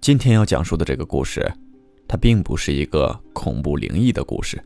[0.00, 1.52] 今天要讲述的这个故事，
[2.08, 4.58] 它并不是一个恐怖灵异的故事，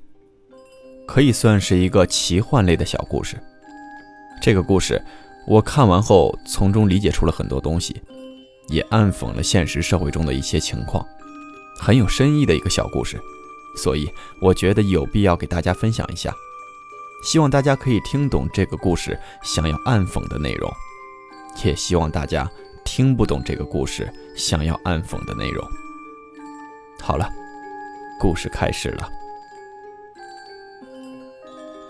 [1.08, 3.36] 可以算是一个奇幻类的小故事。
[4.40, 5.02] 这个故事
[5.48, 8.00] 我看完后，从中理解出了很多东西，
[8.68, 11.04] 也暗讽了现实社会中的一些情况，
[11.80, 13.20] 很有深意的一个小故事。
[13.76, 14.08] 所以
[14.40, 16.32] 我觉得有必要给大家分享一下，
[17.24, 20.70] 希望大家可以听懂这个故事想要暗讽的内容，
[21.64, 22.48] 也希望大家。
[22.84, 25.66] 听不懂这个故事，想要暗讽的内容。
[27.00, 27.28] 好了，
[28.20, 29.08] 故事开始了。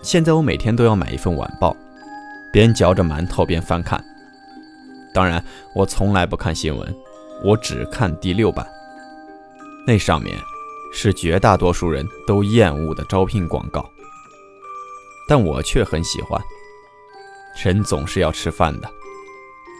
[0.01, 1.75] 现在我每天都要买一份晚报，
[2.51, 4.03] 边嚼着馒头边翻看。
[5.13, 5.43] 当然，
[5.75, 6.95] 我从来不看新闻，
[7.43, 8.67] 我只看第六版。
[9.87, 10.37] 那上面
[10.91, 13.87] 是绝大多数人都厌恶的招聘广告，
[15.29, 16.41] 但我却很喜欢。
[17.63, 18.89] 人总是要吃饭的。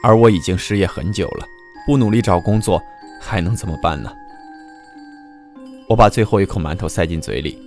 [0.05, 1.47] 而我已经失业很久了，
[1.87, 2.79] 不努力找工作
[3.19, 4.13] 还能怎么办呢？
[5.89, 7.57] 我把最后一口馒头塞进嘴里，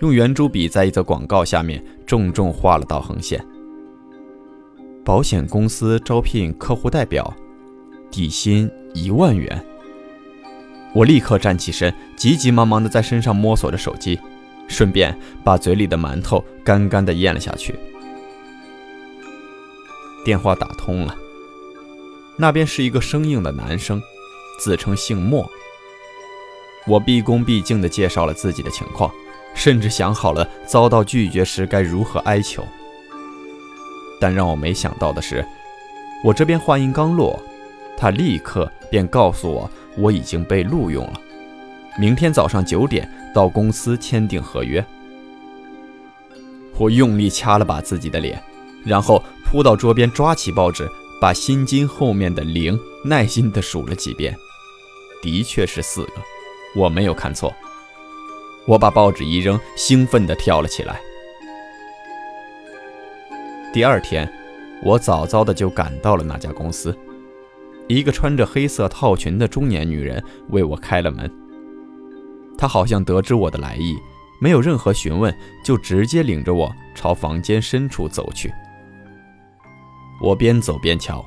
[0.00, 3.44] 用圆珠笔在一则广告下面重重画了道横线。
[5.04, 7.30] 保险公司招聘客户代表，
[8.10, 9.62] 底薪一万元。
[10.94, 14.18] 我立刻站起身，急急忙忙地在身上摸索着手机，
[14.66, 17.74] 顺便把嘴里的馒头干干地咽了下去。
[20.24, 21.14] 电话打通了。
[22.36, 24.02] 那边是一个生硬的男生，
[24.58, 25.48] 自称姓莫。
[26.86, 29.10] 我毕恭毕敬地介绍了自己的情况，
[29.54, 32.64] 甚至想好了遭到拒绝时该如何哀求。
[34.20, 35.44] 但让我没想到的是，
[36.22, 37.42] 我这边话音刚落，
[37.96, 41.20] 他立刻便告诉我我已经被录用了，
[41.98, 44.84] 明天早上九点到公司签订合约。
[46.78, 48.40] 我用力掐了把自己的脸，
[48.84, 50.88] 然后扑到桌边抓起报纸。
[51.20, 54.36] 把心经后面的零耐心地数了几遍，
[55.22, 56.12] 的确是四个，
[56.74, 57.54] 我没有看错。
[58.66, 61.00] 我把报纸一扔，兴奋地跳了起来。
[63.72, 64.30] 第二天，
[64.82, 66.96] 我早早的就赶到了那家公司，
[67.88, 71.30] 一个穿着黑色套裙的中年女人为我开了门。
[72.58, 73.94] 她好像得知我的来意，
[74.40, 75.34] 没有任何询问，
[75.64, 78.52] 就直接领着我朝房间深处走去。
[80.20, 81.24] 我边走边瞧，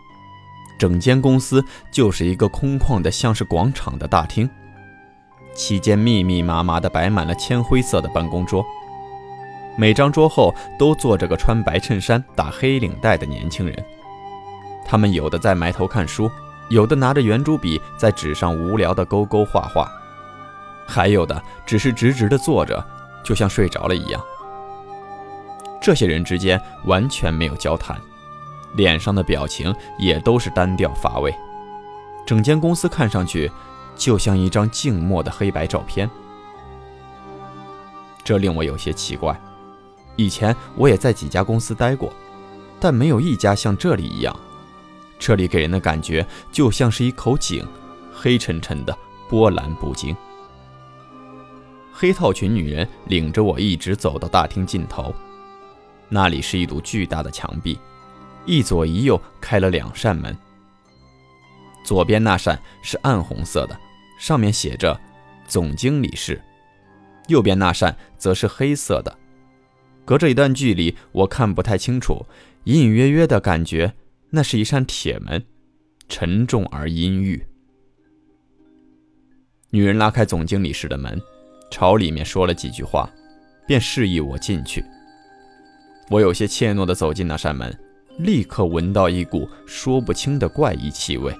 [0.78, 4.50] 整间公司就是一个空旷的，像是广场的大厅。
[5.54, 8.66] 期间密密麻麻地摆满了铅灰色的办公桌，
[9.76, 13.86] 每张桌后都坐着个穿白衬衫、打黑领带的年轻人。
[14.86, 16.32] 他们有的在埋头看书，
[16.70, 19.90] 有的拿着圆珠笔在纸上无聊地勾勾画画，
[20.88, 22.84] 还有的只是直直地坐着，
[23.24, 24.22] 就像睡着了一样。
[25.82, 28.00] 这些人之间完全没有交谈。
[28.76, 31.34] 脸上的表情也都是单调乏味，
[32.26, 33.52] 整间公司看上去
[33.96, 36.10] 就像一张静默的黑白照片。
[38.24, 39.40] 这令我有些奇怪。
[40.16, 42.12] 以前我也在几家公司待过，
[42.80, 44.36] 但没有一家像这里一样。
[45.18, 47.66] 这里给人的感觉就像是一口井，
[48.14, 48.98] 黑沉沉的，
[49.28, 50.16] 波澜不惊。
[51.92, 55.14] 黑套裙女人领着我一直走到大厅尽头，
[56.08, 57.78] 那里是一堵巨大的墙壁。
[58.50, 60.36] 一左一右开了两扇门，
[61.84, 63.80] 左边那扇是暗红色的，
[64.18, 65.00] 上面写着
[65.48, 66.36] “总经理室”；
[67.30, 69.16] 右边那扇则是黑色的。
[70.04, 72.26] 隔着一段距离，我看不太清楚，
[72.64, 73.94] 隐隐约约的感觉
[74.32, 75.46] 那是一扇铁门，
[76.08, 77.46] 沉重而阴郁。
[79.70, 81.22] 女人拉开总经理室的门，
[81.70, 83.08] 朝里面说了几句话，
[83.68, 84.84] 便示意我进去。
[86.10, 87.72] 我有些怯懦地走进那扇门。
[88.20, 91.34] 立刻闻到一股说不清的怪异气味。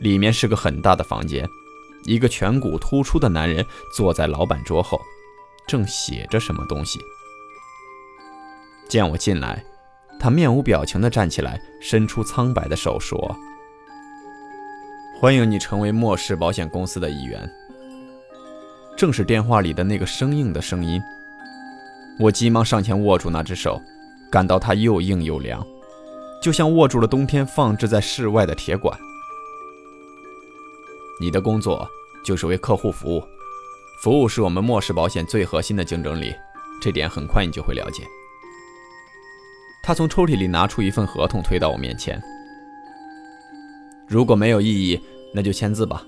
[0.00, 1.48] 里面是个很大的房间，
[2.06, 3.64] 一个颧骨突出的男人
[3.94, 5.00] 坐在老板桌后，
[5.64, 6.98] 正写着什么东西。
[8.88, 9.64] 见我进来，
[10.18, 13.36] 他面无表情地站起来，伸出苍白的手说
[15.20, 17.48] ：“欢迎你成为末世保险公司的一员。”
[18.98, 21.00] 正是电话里的那个生硬的声音。
[22.18, 23.80] 我急忙上前握住那只手。
[24.30, 25.64] 感到它又硬又凉，
[26.42, 28.98] 就像握住了冬天放置在室外的铁管。
[31.20, 31.88] 你的工作
[32.24, 33.22] 就是为客户服务，
[34.02, 36.34] 服务是我们末世保险最核心的竞争力，
[36.80, 38.02] 这点很快你就会了解。
[39.82, 42.20] 他从抽屉里拿出一份合同，推到我面前。
[44.08, 45.00] 如果没有异议，
[45.32, 46.04] 那就签字吧。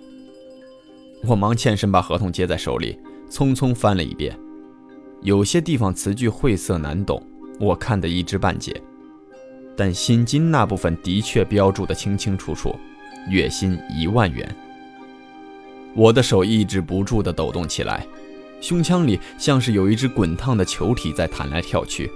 [1.25, 3.01] 我忙欠身把合同接在手里，
[3.31, 4.39] 匆匆翻了一遍，
[5.23, 7.21] 有些地方词句晦涩难懂，
[7.59, 8.81] 我看得一知半解。
[9.77, 12.75] 但薪金那部分的确标注得清清楚楚，
[13.31, 14.57] 月薪一万元。
[15.95, 18.07] 我的手抑制不住地抖动起来，
[18.61, 22.11] 胸腔里像是有一只滚烫的球体在弹来跳去。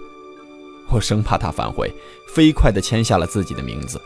[0.91, 1.93] 我生怕他反悔，
[2.35, 4.00] 飞快地签下了自己的名字，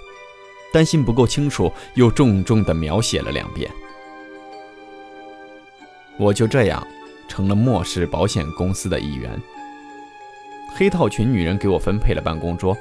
[0.72, 3.70] 担心不够清楚，又重重地描写了两遍。
[6.18, 6.86] 我就这样
[7.26, 9.40] 成了末世保险公司的一员。
[10.76, 12.76] 黑套裙女人给我分配了办公桌，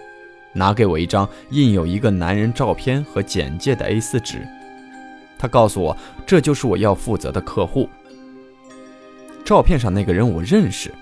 [0.51, 4.45] 拿给我一张印有一个男人照片和简介的 A4 纸。
[5.37, 5.95] 她告诉我，
[6.25, 7.89] 这就是我要负责的客户。
[9.45, 10.93] 照片上那个人我认识，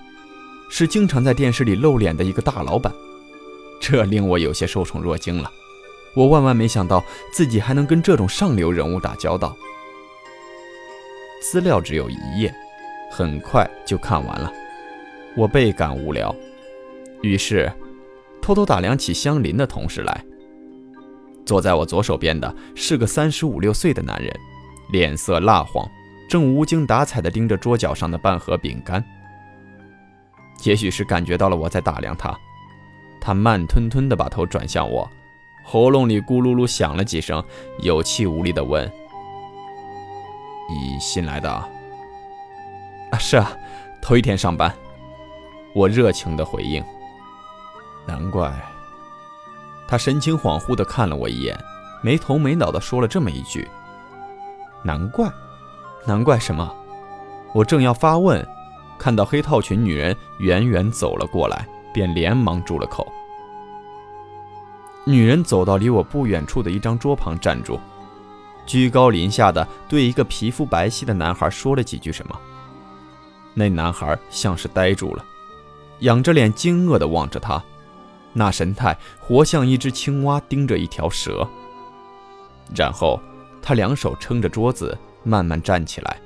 [0.70, 2.92] 是经常在电视里露脸的一个大老板，
[3.80, 5.50] 这令我有些受宠若惊了。
[6.14, 7.02] 我万万没想到
[7.32, 9.56] 自己还能跟这种上流人物打交道。
[11.42, 12.54] 资料只有一页，
[13.10, 14.52] 很快就看完了。
[15.36, 16.32] 我倍感无聊，
[17.24, 17.72] 于是
[18.42, 20.24] 偷偷打量起相邻的同事来。
[21.46, 24.34] 坐在我左手边的是个三十五六岁的男人，
[24.90, 25.88] 脸色蜡黄，
[26.28, 29.04] 正无精打采地盯着桌角上的半盒饼干。
[30.62, 32.34] 也许是感觉到了我在打量他，
[33.20, 35.10] 他慢吞吞地把头转向我，
[35.64, 37.42] 喉咙里咕噜噜响了几声，
[37.80, 38.90] 有气无力地问
[40.70, 41.50] ：“你新来的
[43.12, 43.52] ？”“啊，是啊，
[44.00, 44.74] 头一天上班。”
[45.74, 46.82] 我热情地回应。
[48.06, 48.52] “难怪。”
[49.86, 51.58] 他神情恍惚地看了我一眼，
[52.02, 53.68] 没头没脑地说了这么一句
[54.82, 55.30] ：“难怪，
[56.06, 56.74] 难怪什么？”
[57.52, 58.44] 我正要发问，
[58.98, 63.06] 看到黑套裙女人远远走了过来，便连忙住了口。
[65.04, 67.78] 女人走到离我不远处的一张桌旁站住，
[68.64, 72.40] 居高临下的对一个皮肤白皙的男孩说了几句什么。
[73.52, 75.24] 那男孩像是呆住了，
[76.00, 77.62] 仰着脸惊愕地望着他。
[78.34, 81.48] 那神态活像一只青蛙盯着一条蛇。
[82.76, 83.20] 然后，
[83.62, 86.20] 他两手撑着桌子，慢慢站起来，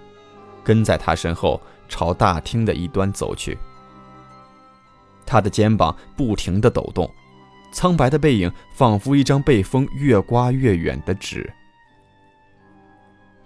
[0.65, 3.57] 跟在他身后朝大厅的一端走去。
[5.27, 7.09] 他的肩膀不停地抖动，
[7.71, 11.53] 苍白的背影仿佛一张被风越刮越远的纸。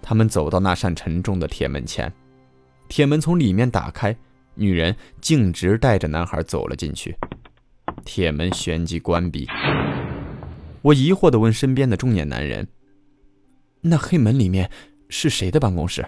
[0.01, 2.11] 他们走到那扇沉重的铁门前，
[2.87, 4.15] 铁门从里面打开，
[4.55, 7.13] 女人径直带着男孩走了进去。
[8.05, 9.47] 铁门旋即关闭。
[10.81, 12.67] 我疑惑地问身边的中年男人
[13.81, 14.69] ：“那黑门里面
[15.09, 16.05] 是谁的办公室？”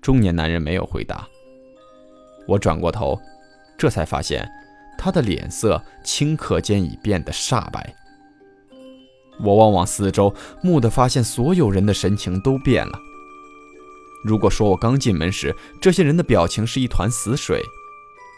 [0.00, 1.26] 中年男人没有回答。
[2.46, 3.18] 我转过头，
[3.76, 4.48] 这才发现
[4.96, 7.92] 他的脸色顷刻间已变得煞白。
[9.40, 10.32] 我望望四周，
[10.62, 12.96] 蓦地发现所有人的神情都变了。
[14.24, 17.60] 如果说我刚进门时这些人的表情是一团死水，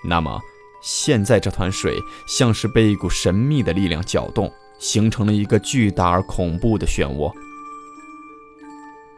[0.09, 0.41] 那么……
[0.81, 7.33] 现在这团水像是被一股神秘的力量搅动，形成了一个巨大而恐怖的漩涡。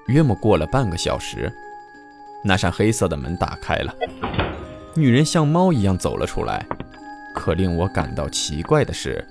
[0.07, 1.53] 约莫过了半个小时，
[2.43, 3.95] 那扇黑色的门打开了，
[4.97, 6.67] 女人像猫一样走了出来。
[7.35, 9.25] 可令我感到奇怪的是，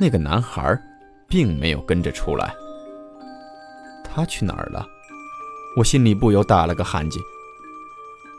[0.00, 0.76] 那个男孩
[1.28, 2.52] 并没有跟着出来。
[4.02, 4.84] 他去哪儿了？
[5.76, 7.20] 我心里不由打了个寒噤。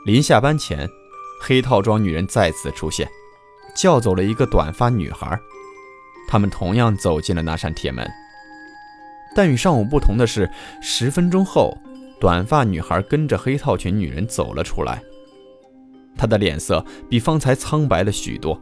[0.04, 0.88] 临下班前。
[1.46, 3.06] 黑套装女人再次出现，
[3.76, 5.38] 叫走了一个短发女孩。
[6.26, 8.10] 他们同样走进了那扇铁门。
[9.36, 11.76] 但与上午不同的是，十分钟后，
[12.18, 15.02] 短发女孩跟着黑套裙女人走了出来。
[16.16, 18.58] 她的脸色比方才苍白了许多，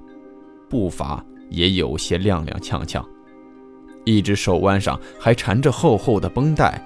[0.68, 3.04] 步伐也有些踉踉跄跄，
[4.04, 6.82] 一只手腕上还缠着厚厚的绷带，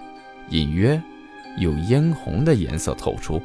[0.51, 1.01] 隐约
[1.57, 3.41] 有嫣红的颜色透出。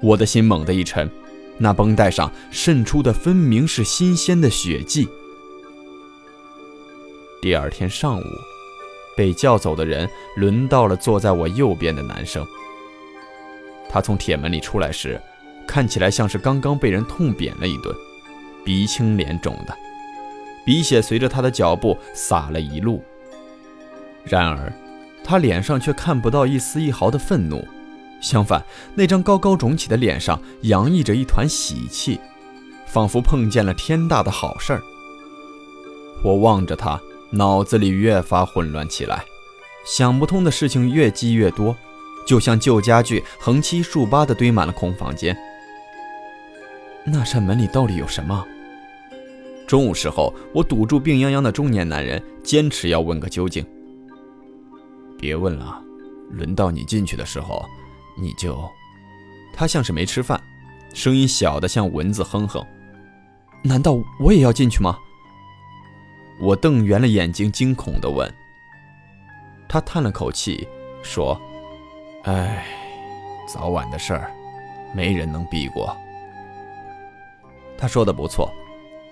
[0.00, 1.10] 我的心猛地一沉，
[1.58, 5.08] 那绷带上渗出的分明是新鲜的血迹。
[7.40, 8.24] 第二天上午，
[9.16, 12.44] 被叫走的人轮到了坐在我右边的男生。
[13.88, 15.20] 他从铁门里出来时，
[15.66, 17.94] 看起来像是刚刚被人痛扁了一顿，
[18.64, 19.76] 鼻青脸肿的，
[20.66, 23.02] 鼻血随着他的脚步洒了一路。
[24.24, 24.72] 然而，
[25.22, 27.64] 他脸上却看不到一丝一毫的愤怒。
[28.24, 28.64] 相反，
[28.94, 32.18] 那张高高肿起的脸上洋溢着一团喜气，
[32.86, 34.82] 仿佛碰见了天大的好事儿。
[36.22, 36.98] 我望着他，
[37.30, 39.22] 脑子里越发混乱起来，
[39.84, 41.76] 想不通的事情越积越多，
[42.26, 45.36] 就像旧家具横七竖八地堆满了空房间。
[47.04, 48.42] 那扇门里到底有什么？
[49.66, 53.62] 中午时候，我堵住病殃殃的中年男人，坚持要问个究竟。
[55.18, 55.78] 别问了，
[56.30, 57.62] 轮到你进去的时候，
[58.24, 58.58] 你就……
[59.52, 60.40] 他像是没吃饭，
[60.94, 62.64] 声音小的像蚊子哼哼。
[63.62, 64.98] 难道我也要进去吗？
[66.40, 68.28] 我瞪圆了眼睛，惊恐地问。
[69.68, 70.66] 他叹了口气，
[71.02, 71.40] 说
[72.24, 72.66] ：“哎，
[73.46, 74.30] 早晚的事儿，
[74.92, 75.96] 没人能避过。”
[77.78, 78.50] 他说的不错。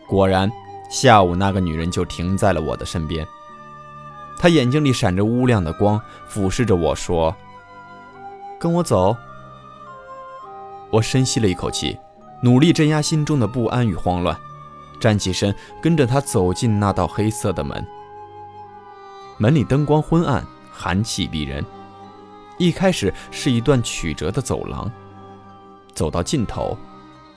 [0.08, 0.50] 果然，
[0.90, 3.26] 下午那个女人就停在了我的身边。
[4.38, 7.34] 她眼睛里闪着乌亮的光，俯视着我说
[8.62, 9.16] ：“跟我走。”
[10.88, 11.98] 我深吸了一口气，
[12.42, 14.38] 努力镇压心中的不安与慌乱，
[15.00, 15.52] 站起身，
[15.82, 17.84] 跟着他走进那道黑色的门。
[19.36, 21.64] 门里灯光昏暗，寒气逼人。
[22.58, 24.88] 一开始是一段曲折的走廊，
[25.92, 26.78] 走到尽头，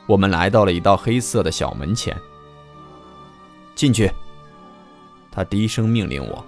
[0.05, 2.15] 我们来到了一道黑色的小门前。
[3.73, 4.11] 进去。
[5.31, 6.45] 他低声命令我，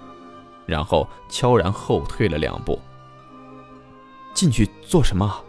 [0.64, 2.80] 然后悄然后退了两步。
[4.38, 5.44] 进去做什么？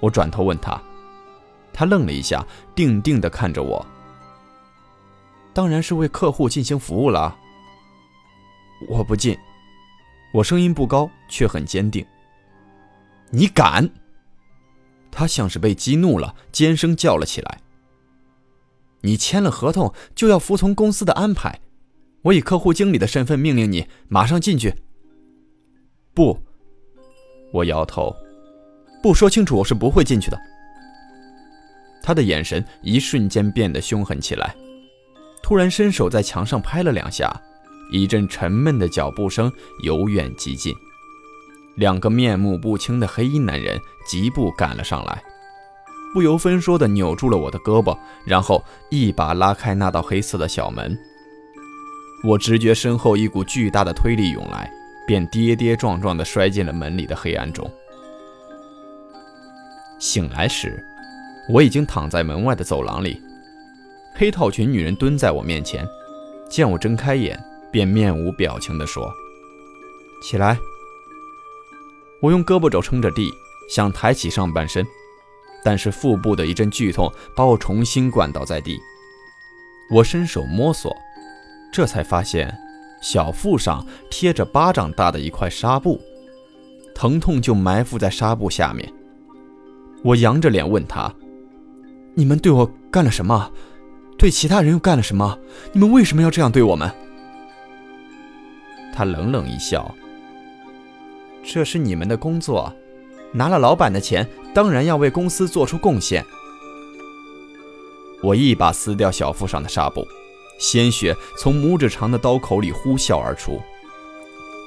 [0.00, 0.80] 我转头问他。
[1.70, 2.42] 他愣了一下，
[2.74, 3.84] 定定地看着我。
[5.52, 7.36] 当然是为客户进行服务了。
[8.88, 9.38] 我不进。
[10.32, 12.02] 我声音不高，却很坚定。
[13.28, 13.90] 你敢？
[15.10, 17.60] 他像是被激怒了，尖声叫了起来。
[19.02, 21.60] 你签了合同就要服从公司的安排，
[22.22, 24.74] 我以客户经理的身份命令你马上进去。
[26.14, 26.40] 不，
[27.54, 28.12] 我摇头，
[29.00, 30.36] 不说清楚我是不会进去的。
[32.02, 34.56] 他的眼神一瞬间变得凶狠起来，
[35.40, 37.32] 突然伸手在墙上拍了两下，
[37.92, 39.52] 一阵沉闷的脚步声
[39.84, 40.74] 由远及近，
[41.76, 45.22] 两个面目不清的黑衣男人疾步赶了上来。
[46.12, 47.96] 不由分说地扭住了我的胳膊，
[48.26, 50.98] 然后一把拉开那道黑色的小门。
[52.24, 54.68] 我直觉身后一股巨大的推力涌来，
[55.06, 57.70] 便跌跌撞撞地摔进了门里的黑暗中。
[59.98, 60.84] 醒来时，
[61.48, 63.20] 我已经躺在门外的走廊里，
[64.14, 65.86] 黑套裙女人蹲在我面前，
[66.48, 67.38] 见我睁开眼，
[67.70, 69.12] 便面无表情地说
[70.22, 70.58] ：“起来。”
[72.20, 73.30] 我用胳膊肘撑着地，
[73.68, 74.84] 想抬起上半身。
[75.64, 78.78] 但是腹部的一阵剧痛把我重新灌倒在地，
[79.90, 80.94] 我伸手摸索，
[81.72, 82.54] 这才发现
[83.04, 86.00] 小腹上贴着巴掌大的一块纱布，
[86.94, 88.90] 疼痛就埋伏在纱布下面。
[90.02, 91.14] 我扬着脸问他
[92.16, 93.52] ：“你们对我干了什么？
[94.16, 95.38] 对其他人又干了什么？
[95.72, 96.90] 你们为什么要这样对我们？”
[98.94, 99.94] 他冷冷一笑
[101.44, 102.72] ：“这是你们的工作。”
[103.32, 106.24] 拿了老板的钱，当然要为公司做出贡献。
[108.22, 110.06] 我一把撕掉小腹上的纱布，
[110.58, 113.60] 鲜血从拇指长的刀口里呼啸而出。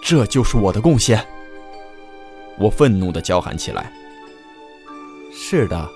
[0.04, 1.26] 这就是我的贡献！
[2.58, 3.92] 我愤怒地叫喊起来。
[5.32, 5.90] 是的，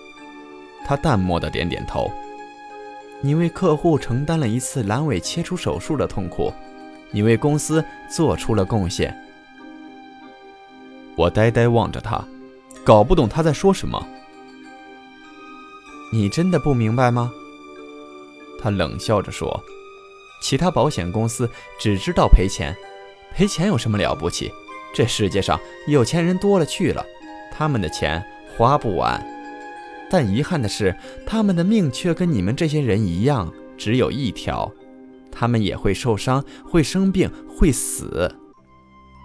[0.86, 2.12] 他淡漠地点点头。
[3.22, 6.52] 你为客户承担了一次阑尾切除手术的痛苦，
[7.12, 9.16] 你为公司做出了贡献。
[11.16, 12.24] 我呆呆望着他。
[12.84, 14.08] 搞不懂他在说什么。
[16.12, 17.32] 你真的不明白吗？
[18.60, 19.64] 他冷笑着说
[20.42, 22.76] ：“其他保险公司只知道赔钱，
[23.34, 24.52] 赔钱有什么了不起？
[24.94, 25.58] 这世界上
[25.88, 27.06] 有钱人多了去了，
[27.50, 28.22] 他们的钱
[28.58, 29.26] 花不完。
[30.10, 30.94] 但遗憾的是，
[31.26, 34.70] 他们的命却跟你们这些人一样，只有一条。
[35.32, 38.36] 他们也会受伤，会生病，会死。”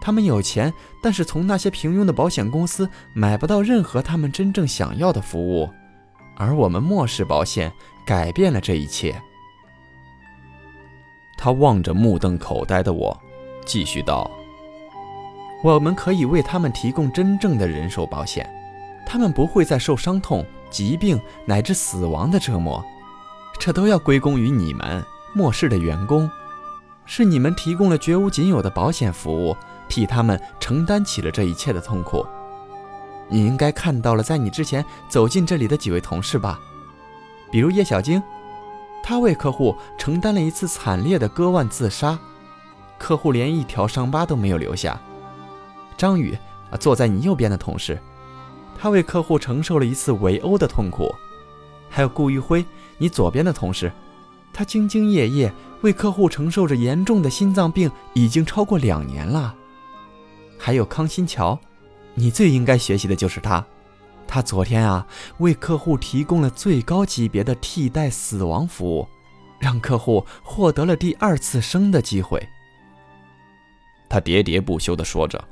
[0.01, 5.69] 他们有钱，但是从那些平庸的保险公司买不到任何他们真正想要的服务，
[6.37, 7.73] 而我们末世保险
[8.07, 9.21] 改变了这一切。
[11.37, 13.16] 他望着目瞪口呆的我，
[13.64, 14.31] 继续道
[15.62, 18.49] ：“我们可以为他们提供真正的人寿保险，
[19.07, 22.85] 他们不会再受伤痛、疾病乃至死亡的折磨，
[23.59, 26.31] 这都要归功于你们末世的员工，
[27.05, 29.57] 是你们提供了绝无仅有的保险服务。”
[29.88, 32.26] 替他们承担起了这一切的痛苦。
[33.28, 36.59] 你应该看到了，在你之前走进这里的几位同事吧，
[37.52, 38.21] 比如叶小晶，
[39.09, 42.19] 他为客户承担了一次惨烈的割腕自杀，
[42.99, 45.01] 客户连一条伤疤都没有留下。
[45.97, 46.37] 张宇
[46.73, 48.03] 啊，坐在你右边的同事，
[48.77, 51.15] 他为客户承受了一次围殴的痛苦，
[51.89, 52.67] 还有顾玉辉，
[52.99, 53.93] 你左边的同事，
[54.53, 59.55] 他兢兢业业为客户承受着严重的心脏病，已经超过两年了。
[60.59, 61.57] 还有康新桥，
[62.15, 63.65] 你最应该学习的就是他。
[64.28, 65.06] 他昨天啊，
[65.38, 69.06] 为客户提供了最高级别的替代死亡服务，
[69.59, 72.47] 让客户获得了第二次生的机会。
[74.09, 75.42] 他喋喋不休地说着，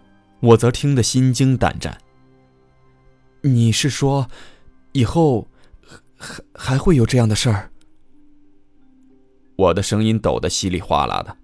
[0.40, 1.96] 我则听得心惊胆战。
[3.42, 4.28] 你是说，
[4.92, 5.48] 以后
[6.16, 7.70] 还还会有这样的事儿？
[9.56, 11.36] 我的声音抖得稀里哗啦的。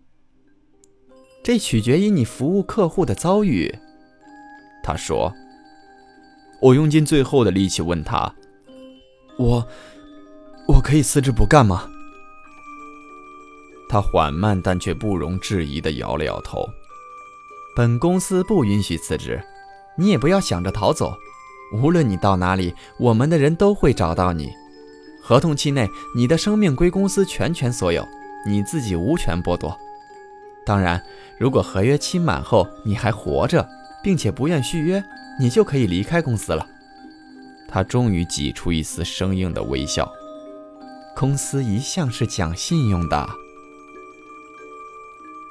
[1.43, 3.75] 这取决于你服务客户的遭遇，
[4.83, 5.33] 他说。
[6.61, 8.33] 我用尽最后的力气问他
[9.39, 9.67] ：“我，
[10.69, 11.89] 我可以辞职不干吗？”
[13.89, 16.69] 他缓慢但却不容置疑地摇了摇头。
[17.75, 19.43] 本公司不允许辞职，
[19.97, 21.17] 你也不要想着逃走。
[21.73, 24.51] 无论你到哪里，我们的人都会找到你。
[25.23, 28.07] 合同期内，你的生命归公司全权所有，
[28.47, 29.77] 你自己无权剥夺。
[30.67, 31.03] 当然，
[31.39, 33.67] 如果合约期满后你还活着，
[34.03, 35.03] 并且不愿续约，
[35.41, 36.67] 你就可以离开公司了。
[37.67, 40.13] 他终于挤出一丝生硬的微笑。
[41.17, 43.29] 公司一向是讲信用的。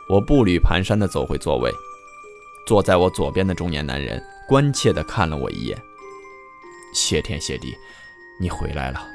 [0.08, 1.72] 我步履蹒跚地走回座位，
[2.68, 5.76] 坐在我左边的中年男人关切地看了我一眼。
[6.94, 7.76] 谢天谢地，
[8.40, 9.08] 你回来了。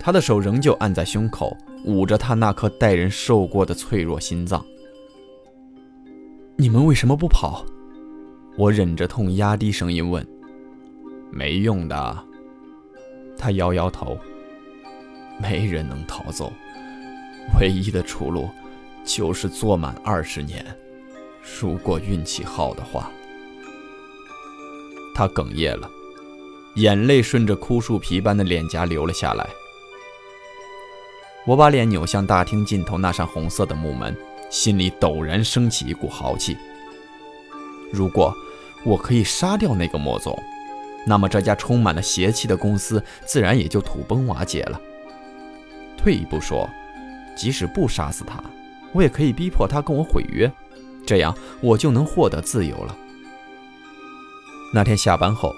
[0.00, 4.64] 他的手仍旧按在胸口，捂着他那颗待人受过的脆弱心脏。
[6.56, 7.64] 你们为什么不跑？
[8.56, 10.26] 我忍着痛，压低声音问。
[11.30, 12.24] 没用的。
[13.36, 14.16] 他摇摇头。
[15.36, 16.52] 没人能逃走，
[17.58, 18.48] 唯一的出路
[19.04, 20.64] 就是坐满二十年。
[21.60, 23.10] 如果运气好的话。
[25.12, 25.90] 他哽咽了，
[26.76, 29.48] 眼泪顺着枯树皮般的脸颊流了下来。
[31.44, 34.16] 我把脸扭向大厅尽头那扇红色的木门，
[34.50, 36.56] 心里陡然升起一股豪气。
[37.94, 38.34] 如果
[38.84, 40.36] 我可以杀掉那个莫总，
[41.06, 44.80] 那么这家充满了邪气的公司自然也就土崩瓦解了。
[45.96, 46.68] 退一步说，
[47.36, 48.42] 即使不杀死他，
[48.92, 50.50] 我也可以逼迫他跟我毁约，
[51.06, 52.96] 这样我就能获得自由了。
[54.74, 55.54] 那天下班后，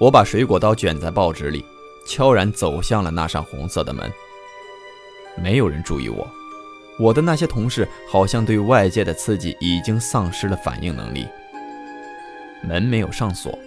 [0.00, 1.64] 我把水果刀卷在报纸里，
[2.08, 4.10] 悄然走向了那扇红色的门。
[5.36, 6.26] 没有人注意我，
[6.98, 11.26] 我的那些同事好像对外界的刺激已经丧失了反应能力。
[12.62, 13.58] 门没有上锁，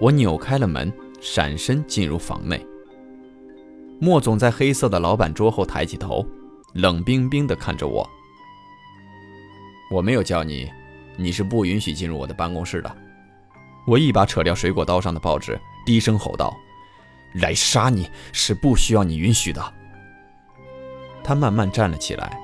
[0.00, 2.64] 我扭开了门，闪身进入房内。
[4.00, 6.26] 莫总在黑色的老板桌后抬起头，
[6.74, 8.08] 冷冰冰地看着我。
[9.90, 10.70] 我没有叫你，
[11.16, 12.96] 你是不允许进入我的办公室的。
[13.86, 16.56] 我一把扯掉水果刀上的报纸，低声吼道
[17.40, 19.62] ：“来杀你是不需要你允许的。”
[21.22, 22.38] 他慢慢站了起来。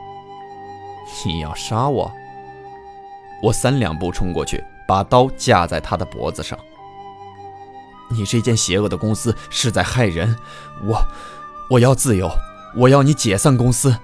[1.27, 2.11] 你要杀我？
[3.43, 6.59] 我三两步冲过去，把刀架在他的脖子上。
[8.09, 10.37] 你这间邪恶的公司是在害人，
[10.83, 11.01] 我，
[11.71, 12.29] 我要自由，
[12.75, 13.97] 我要你解散公司。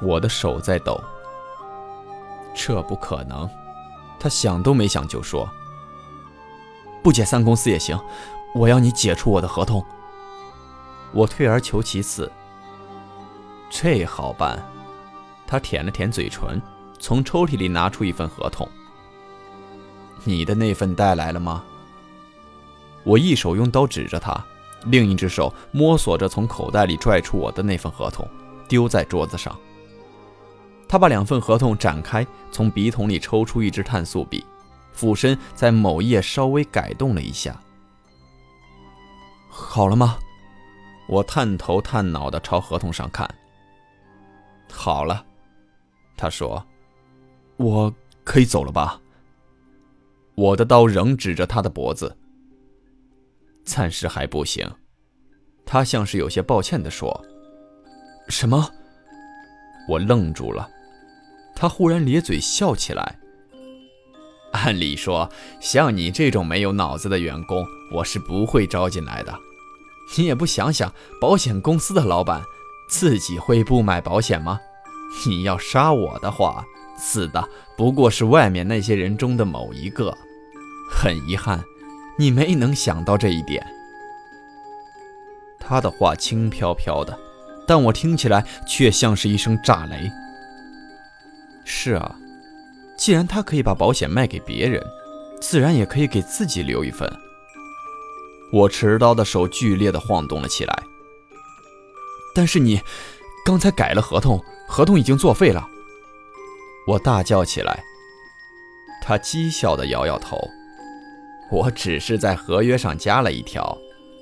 [0.00, 0.98] 我的手在抖。
[2.54, 3.46] 这不可能，
[4.18, 5.46] 他想都没想就说
[7.04, 8.00] ：“不解散公司也行，
[8.54, 9.84] 我要你解除我的合同。”
[11.12, 12.32] 我退而求其次。
[13.68, 14.66] 这好办，
[15.46, 16.58] 他舔了舔嘴唇，
[16.98, 18.66] 从抽屉里拿出一份合同。
[20.26, 21.64] 你的那份带来了吗？
[23.04, 24.44] 我一手用刀指着他，
[24.86, 28.28] 另一只手摸索着从口袋里拽出我的那份合同，
[28.68, 29.56] 丢在桌子上。
[30.88, 34.44] 他把两份合同展开，从笔筒里抽出一支碳素笔，
[34.92, 37.56] 俯身在某页稍微改动了一下。
[39.48, 40.18] 好了吗？
[41.08, 43.32] 我探头探脑地朝合同上看。
[44.72, 45.24] 好了，
[46.16, 46.64] 他说
[47.56, 47.92] ：“我
[48.24, 49.00] 可以走了吧？”
[50.36, 52.16] 我的刀仍指着他的脖子。
[53.64, 54.70] 暂时还不行，
[55.64, 57.24] 他像是有些抱歉地说
[58.28, 58.70] ：“什么？”
[59.88, 60.68] 我愣住了。
[61.54, 63.18] 他忽然咧嘴笑起来。
[64.52, 69.34] 按理说，像你这种没有脑子的员工，我是不会招进来的。
[70.16, 72.42] 你也不想想，保险公司的老板。
[72.88, 74.60] 自己会不买保险吗？
[75.26, 76.64] 你要杀我的话，
[76.96, 80.16] 死的不过是外面那些人中的某一个。
[80.90, 81.62] 很遗憾，
[82.18, 83.66] 你没能想到这一点。
[85.58, 87.18] 他的话轻飘飘的，
[87.66, 90.10] 但我听起来却像是一声炸雷。
[91.64, 92.16] 是啊，
[92.96, 94.80] 既然他可以把保险卖给别人，
[95.40, 97.10] 自然也可以给自己留一份。
[98.52, 100.82] 我持刀的手剧烈的晃动了起来。
[102.32, 102.80] 但是你
[103.44, 105.68] 刚才改了合同，合同已经作废了。
[106.86, 107.82] 我大叫起来。
[109.02, 110.38] 他讥笑的摇摇头。
[111.50, 113.76] 我只是在合约上加了一条，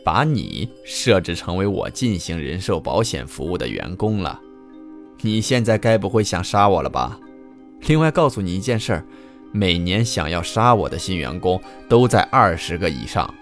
[0.05, 4.41] 把你设置成为我进行人寿保险服务的员工了。
[5.23, 7.19] 你现在该不会想杀我了吧？
[7.87, 9.05] 另外，告诉你一件事儿，
[9.53, 13.33] 每年想要杀我的新员工都在二十个以上，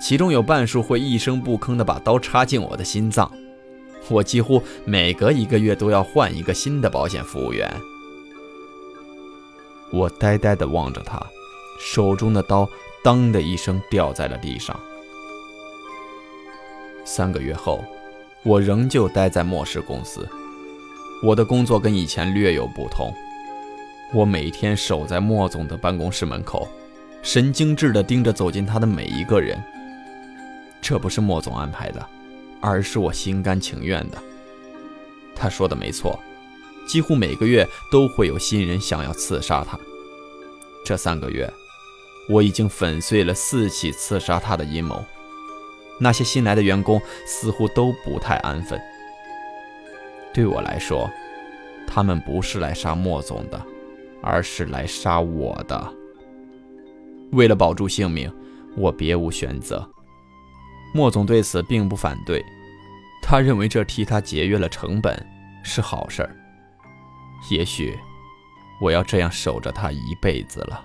[0.00, 3.30] 其中有半数会一声不吭地把刀插进我的心脏。
[4.10, 7.66] 我几乎每隔一个月都要换一个新的保险服务员。
[9.90, 11.18] 我呆呆地望着他，
[11.80, 12.68] 手中的刀
[13.04, 14.74] “当”的一声掉在了地上。
[17.04, 17.84] 三个月后，
[18.42, 20.26] 我仍旧待在莫氏公司。
[21.22, 23.12] 我的工作跟以前略有不同，
[24.12, 26.66] 我每天守在莫总的办公室门口，
[27.22, 29.62] 神经质地盯着走进他的每一个人。
[30.80, 32.06] 这不是莫总安排的，
[32.60, 34.18] 而是我心甘情愿的。
[35.34, 36.18] 他说的没错，
[36.86, 39.78] 几乎每个月都会有新人想要刺杀他。
[40.84, 41.50] 这三个月，
[42.28, 45.04] 我已经粉碎了四起刺杀他的阴谋。
[46.00, 48.80] 那些新来的员工似乎都不太安分。
[50.32, 51.08] 对我来说，
[51.86, 53.64] 他们不是来杀莫总的，
[54.20, 55.94] 而是来杀我的。
[57.30, 58.32] 为了保住性命，
[58.76, 59.88] 我别无选择。
[60.92, 62.44] 莫总对此并不反对，
[63.22, 65.14] 他认为这替他节约了成本，
[65.62, 66.34] 是好事儿。
[67.50, 67.96] 也许，
[68.80, 70.84] 我要这样守着他一辈子了。